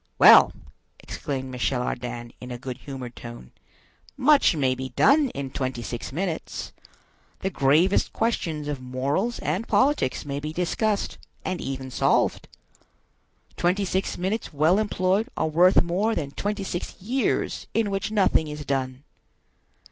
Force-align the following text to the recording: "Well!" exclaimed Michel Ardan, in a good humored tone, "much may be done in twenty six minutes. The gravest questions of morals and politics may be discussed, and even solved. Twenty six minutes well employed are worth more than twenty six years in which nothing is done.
"Well!" 0.17 0.51
exclaimed 0.97 1.51
Michel 1.51 1.83
Ardan, 1.83 2.33
in 2.41 2.49
a 2.49 2.57
good 2.57 2.79
humored 2.79 3.15
tone, 3.15 3.51
"much 4.17 4.55
may 4.55 4.73
be 4.73 4.89
done 4.89 5.29
in 5.35 5.51
twenty 5.51 5.83
six 5.83 6.11
minutes. 6.11 6.73
The 7.41 7.51
gravest 7.51 8.11
questions 8.11 8.67
of 8.67 8.81
morals 8.81 9.37
and 9.37 9.67
politics 9.67 10.25
may 10.25 10.39
be 10.39 10.53
discussed, 10.53 11.19
and 11.45 11.61
even 11.61 11.91
solved. 11.91 12.47
Twenty 13.55 13.85
six 13.85 14.17
minutes 14.17 14.51
well 14.51 14.79
employed 14.79 15.27
are 15.37 15.45
worth 15.45 15.83
more 15.83 16.15
than 16.15 16.31
twenty 16.31 16.63
six 16.63 16.99
years 16.99 17.67
in 17.75 17.91
which 17.91 18.09
nothing 18.09 18.47
is 18.47 18.65
done. 18.65 19.03